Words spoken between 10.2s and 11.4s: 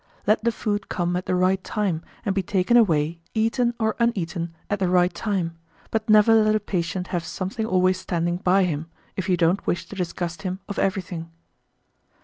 him of everything."